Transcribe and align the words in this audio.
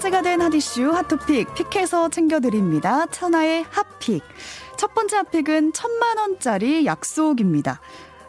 핫이슈 0.00 0.92
핫토픽 0.92 1.54
픽해서 1.54 2.08
챙겨드립니다. 2.08 3.06
천하의 3.06 3.66
핫픽. 3.68 4.22
첫 4.76 4.94
번째 4.94 5.16
핫픽은 5.16 5.72
천만 5.72 6.18
원짜리 6.18 6.86
약속입니다. 6.86 7.80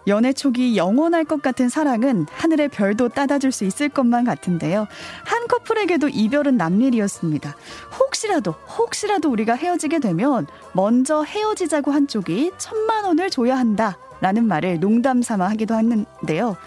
연애 0.07 0.33
초기 0.33 0.75
영원할 0.75 1.25
것 1.25 1.43
같은 1.43 1.69
사랑은 1.69 2.25
하늘의 2.31 2.69
별도 2.69 3.07
따다줄 3.07 3.51
수 3.51 3.65
있을 3.65 3.87
것만 3.87 4.23
같은데요. 4.23 4.87
한 5.23 5.47
커플에게도 5.47 6.09
이별은 6.09 6.57
남일이었습니다. 6.57 7.55
혹시라도, 7.99 8.51
혹시라도 8.79 9.29
우리가 9.29 9.53
헤어지게 9.53 9.99
되면 9.99 10.47
먼저 10.73 11.21
헤어지자고 11.21 11.91
한 11.91 12.07
쪽이 12.07 12.51
천만 12.57 13.05
원을 13.05 13.29
줘야 13.29 13.55
한다. 13.59 13.99
라는 14.21 14.47
말을 14.47 14.79
농담 14.79 15.21
삼아 15.21 15.47
하기도 15.51 15.75
했는데요. 15.75 16.57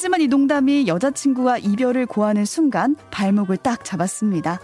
하지만 0.00 0.22
이 0.22 0.28
농담이 0.28 0.86
여자친구와 0.86 1.58
이별을 1.58 2.06
고하는 2.06 2.46
순간 2.46 2.96
발목을 3.10 3.58
딱 3.58 3.84
잡았습니다. 3.84 4.58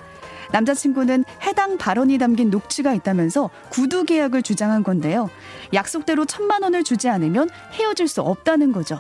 남자친구는 0.51 1.27
해당 1.43 1.77
발언이 1.77 2.17
담긴 2.17 2.49
녹취가 2.49 2.95
있다면서 2.95 3.51
구두 3.69 4.05
계약을 4.05 4.41
주장한 4.41 4.83
건데요. 4.83 5.29
약속대로 5.75 6.25
천만 6.25 6.63
원을 6.63 6.85
주지 6.85 7.11
않으면 7.11 7.51
헤어질 7.73 8.09
수 8.09 8.23
없다는 8.23 8.73
거죠. 8.73 8.99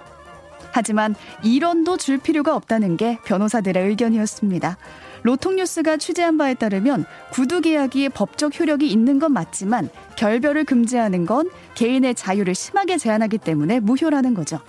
하지만 0.72 1.14
1원도 1.42 1.98
줄 1.98 2.18
필요가 2.18 2.55
없다는 2.55 2.98
게 2.98 3.18
변호사들의 3.24 3.88
의견이었습니다. 3.88 4.77
로통뉴스가 5.26 5.96
취재한 5.96 6.38
바에 6.38 6.54
따르면 6.54 7.04
구두 7.32 7.60
계약이 7.60 8.10
법적 8.10 8.60
효력이 8.60 8.86
있는 8.86 9.18
건 9.18 9.32
맞지만 9.32 9.88
결별을 10.14 10.64
금지하는 10.64 11.26
건 11.26 11.50
개인의 11.74 12.14
자유를 12.14 12.54
심하게 12.54 12.96
제한하기 12.96 13.38
때문에 13.38 13.80
무효라는 13.80 14.34
거죠. 14.34 14.60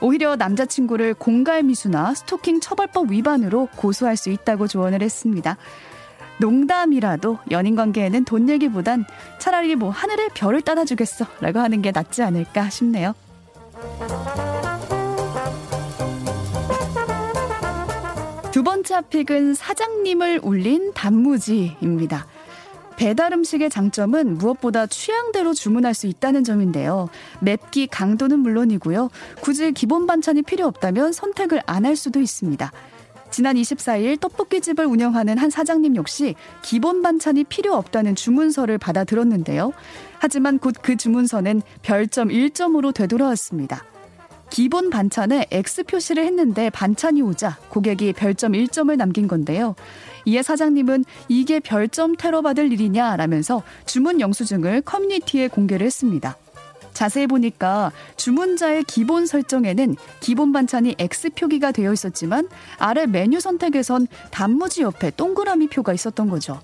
오히려 0.00 0.36
남자친구를 0.36 1.12
공갈 1.12 1.62
미수나 1.62 2.14
스토킹 2.14 2.60
처벌법 2.60 3.10
위반으로 3.10 3.68
고소할 3.76 4.16
수 4.16 4.30
있다고 4.30 4.68
조언을 4.68 5.02
했습니다. 5.02 5.58
농담이라도 6.40 7.38
연인 7.50 7.76
관계에는 7.76 8.24
돈 8.24 8.48
얘기보단 8.48 9.04
차라리 9.38 9.76
뭐 9.76 9.90
하늘의 9.90 10.30
별을 10.32 10.62
따다 10.62 10.86
주겠어 10.86 11.26
라고 11.40 11.58
하는 11.58 11.82
게 11.82 11.92
낫지 11.92 12.22
않을까 12.22 12.70
싶네요. 12.70 13.14
두 18.56 18.62
번째 18.62 19.02
픽은 19.10 19.52
사장님을 19.52 20.40
울린 20.42 20.94
단무지입니다. 20.94 22.26
배달 22.96 23.34
음식의 23.34 23.68
장점은 23.68 24.38
무엇보다 24.38 24.86
취향대로 24.86 25.52
주문할 25.52 25.92
수 25.92 26.06
있다는 26.06 26.42
점인데요. 26.42 27.10
맵기 27.42 27.88
강도는 27.88 28.38
물론이고요. 28.38 29.10
굳이 29.42 29.72
기본 29.72 30.06
반찬이 30.06 30.40
필요 30.40 30.64
없다면 30.68 31.12
선택을 31.12 31.60
안 31.66 31.84
할 31.84 31.96
수도 31.96 32.18
있습니다. 32.18 32.72
지난 33.30 33.56
24일 33.56 34.18
떡볶이집을 34.20 34.86
운영하는 34.86 35.36
한 35.36 35.50
사장님 35.50 35.94
역시 35.94 36.34
기본 36.62 37.02
반찬이 37.02 37.44
필요 37.44 37.74
없다는 37.74 38.14
주문서를 38.14 38.78
받아 38.78 39.04
들었는데요. 39.04 39.74
하지만 40.18 40.58
곧 40.58 40.80
그 40.80 40.96
주문서는 40.96 41.60
별점 41.82 42.28
1점으로 42.28 42.94
되돌아왔습니다. 42.94 43.84
기본 44.50 44.90
반찬에 44.90 45.46
X 45.50 45.84
표시를 45.84 46.24
했는데 46.24 46.70
반찬이 46.70 47.22
오자 47.22 47.58
고객이 47.68 48.12
별점 48.14 48.52
1점을 48.52 48.94
남긴 48.96 49.28
건데요. 49.28 49.74
이에 50.24 50.42
사장님은 50.42 51.04
이게 51.28 51.60
별점 51.60 52.16
테러 52.16 52.42
받을 52.42 52.72
일이냐라면서 52.72 53.62
주문 53.86 54.20
영수증을 54.20 54.82
커뮤니티에 54.82 55.48
공개를 55.48 55.86
했습니다. 55.86 56.36
자세히 56.92 57.26
보니까 57.26 57.92
주문자의 58.16 58.84
기본 58.84 59.26
설정에는 59.26 59.96
기본 60.20 60.52
반찬이 60.52 60.96
X 60.98 61.30
표기가 61.30 61.70
되어 61.70 61.92
있었지만 61.92 62.48
아래 62.78 63.04
메뉴 63.04 63.38
선택에선 63.38 64.06
단무지 64.30 64.80
옆에 64.80 65.10
동그라미 65.10 65.68
표가 65.68 65.92
있었던 65.92 66.30
거죠. 66.30 66.58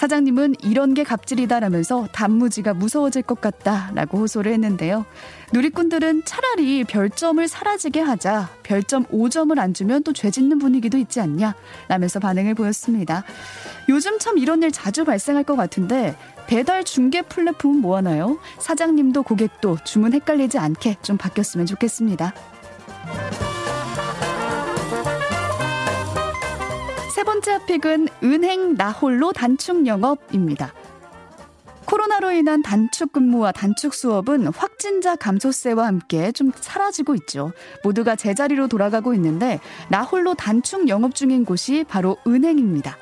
사장님은 0.00 0.54
이런 0.62 0.94
게 0.94 1.04
갑질이다라면서 1.04 2.08
단무지가 2.12 2.72
무서워질 2.72 3.20
것 3.20 3.42
같다라고 3.42 4.16
호소를 4.16 4.50
했는데요. 4.54 5.04
누리꾼들은 5.52 6.24
차라리 6.24 6.84
별점을 6.84 7.46
사라지게 7.46 8.00
하자. 8.00 8.48
별점 8.62 9.04
5점을 9.08 9.58
안 9.58 9.74
주면 9.74 10.02
또 10.02 10.14
죄짓는 10.14 10.58
분위기도 10.58 10.96
있지 10.96 11.20
않냐? 11.20 11.54
라면서 11.88 12.18
반응을 12.18 12.54
보였습니다. 12.54 13.24
요즘 13.90 14.18
참 14.18 14.38
이런 14.38 14.62
일 14.62 14.72
자주 14.72 15.04
발생할 15.04 15.44
것 15.44 15.54
같은데 15.54 16.16
배달 16.46 16.82
중개 16.82 17.20
플랫폼은 17.20 17.82
뭐 17.82 17.98
하나요? 17.98 18.38
사장님도 18.58 19.24
고객도 19.24 19.80
주문 19.84 20.14
헷갈리지 20.14 20.56
않게 20.56 20.96
좀 21.02 21.18
바뀌었으면 21.18 21.66
좋겠습니다. 21.66 22.32
번째 27.40 27.64
픽은 27.64 28.08
은행 28.22 28.74
나홀로 28.74 29.32
단축 29.32 29.86
영업입니다. 29.86 30.74
코로나로 31.86 32.32
인한 32.32 32.60
단축 32.60 33.14
근무와 33.14 33.52
단축 33.52 33.94
수업은 33.94 34.48
확진자 34.48 35.16
감소세와 35.16 35.86
함께 35.86 36.32
좀 36.32 36.52
사라지고 36.54 37.14
있죠. 37.14 37.52
모두가 37.82 38.14
제자리로 38.14 38.68
돌아가고 38.68 39.14
있는데 39.14 39.58
나홀로 39.88 40.34
단축 40.34 40.88
영업 40.88 41.14
중인 41.14 41.46
곳이 41.46 41.86
바로 41.88 42.18
은행입니다. 42.26 42.98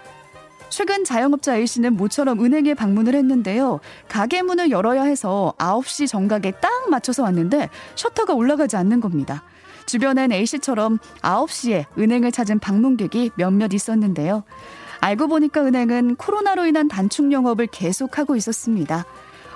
최근 0.68 1.02
자영업자 1.02 1.56
A씨는 1.56 1.94
모처럼 1.94 2.38
은행에 2.44 2.74
방문을 2.74 3.16
했는데요. 3.16 3.80
가게 4.06 4.42
문을 4.42 4.70
열어야 4.70 5.02
해서 5.02 5.52
9시 5.58 6.06
정각에 6.06 6.52
딱 6.52 6.88
맞춰서 6.90 7.24
왔는데 7.24 7.70
셔터가 7.96 8.34
올라가지 8.34 8.76
않는 8.76 9.00
겁니다. 9.00 9.42
주변엔 9.88 10.32
A씨처럼 10.32 10.98
9시에 11.22 11.86
은행을 11.98 12.30
찾은 12.30 12.58
방문객이 12.58 13.32
몇몇 13.36 13.72
있었는데요. 13.72 14.44
알고 15.00 15.28
보니까 15.28 15.64
은행은 15.64 16.16
코로나로 16.16 16.66
인한 16.66 16.88
단축 16.88 17.32
영업을 17.32 17.66
계속하고 17.66 18.36
있었습니다. 18.36 19.06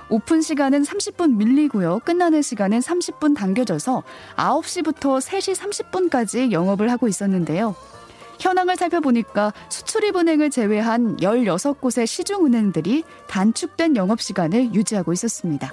오픈 0.09 0.41
시간은 0.41 0.82
30분 0.82 1.37
밀리고요. 1.37 2.00
끝나는 2.04 2.43
시간은 2.43 2.81
30분 2.81 3.37
당겨져서 3.37 4.03
9시부터 4.37 5.20
3시 5.20 5.54
30분까지 5.54 6.50
영업을 6.50 6.91
하고 6.91 7.09
있었는데요. 7.09 7.75
현황을 8.38 8.76
살펴보니까 8.76 9.53
수출입은행을 9.69 10.50
제외한 10.50 11.16
16곳의 11.19 12.06
시중은행들이 12.06 13.04
단축된 13.28 13.97
영업시간을 13.97 14.75
유지하고 14.75 15.12
있었습니다. 15.12 15.72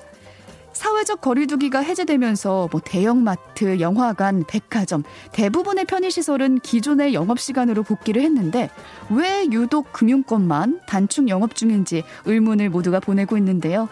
사회적 0.99 1.21
거리두기가 1.21 1.79
해제되면서 1.79 2.67
뭐 2.71 2.81
대형마트, 2.83 3.79
영화관, 3.79 4.43
백화점 4.45 5.03
대부분의 5.31 5.85
편의시설은 5.85 6.59
기존의 6.59 7.13
영업시간으로 7.13 7.83
복귀를 7.83 8.21
했는데 8.21 8.69
왜 9.09 9.45
유독 9.51 9.93
금융권만 9.93 10.81
단축 10.87 11.29
영업 11.29 11.55
중인지 11.55 12.03
의문을 12.25 12.69
모두가 12.69 12.99
보내고 12.99 13.37
있는데요. 13.37 13.87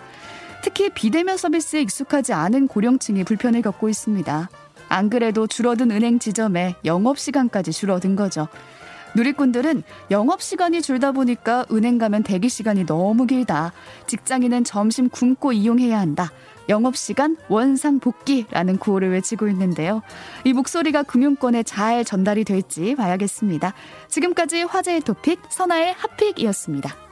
특히 0.63 0.89
비대면 0.89 1.37
서비스에 1.37 1.81
익숙하지 1.81 2.33
않은 2.33 2.67
고령층이 2.67 3.23
불편을 3.23 3.61
겪고 3.61 3.87
있습니다. 3.87 4.49
안 4.89 5.09
그래도 5.09 5.47
줄어든 5.47 5.91
은행 5.91 6.19
지점에 6.19 6.75
영업시간까지 6.83 7.71
줄어든 7.71 8.15
거죠. 8.15 8.47
누리꾼들은 9.15 9.83
영업시간이 10.11 10.81
줄다 10.81 11.13
보니까 11.13 11.65
은행 11.71 11.97
가면 11.97 12.23
대기시간이 12.23 12.85
너무 12.85 13.25
길다. 13.25 13.71
직장인은 14.07 14.65
점심 14.65 15.09
굶고 15.09 15.53
이용해야 15.53 15.99
한다. 15.99 16.31
영업시간 16.69 17.37
원상 17.47 17.99
복귀라는 17.99 18.77
구호를 18.77 19.11
외치고 19.11 19.47
있는데요. 19.49 20.01
이 20.43 20.53
목소리가 20.53 21.03
금융권에 21.03 21.63
잘 21.63 22.03
전달이 22.03 22.43
될지 22.43 22.95
봐야겠습니다. 22.95 23.73
지금까지 24.07 24.63
화제의 24.63 25.01
토픽 25.01 25.39
선아의 25.49 25.93
핫픽이었습니다. 25.93 27.06